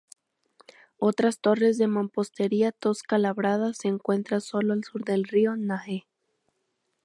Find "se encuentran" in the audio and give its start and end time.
3.75-4.41